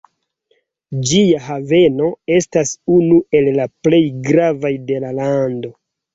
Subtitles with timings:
[1.09, 2.07] Ĝia haveno
[2.39, 5.73] estas unu el la plej gravaj de la lando.